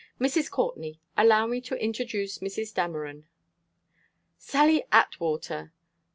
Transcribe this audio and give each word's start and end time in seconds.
"Mrs. 0.19 0.49
Courtney, 0.49 0.99
allow 1.15 1.45
me 1.45 1.61
to 1.61 1.75
introduce 1.79 2.39
Mrs. 2.39 2.73
Dameron." 2.73 3.25
"Sally 4.39 4.83
Atwater!" 4.91 5.73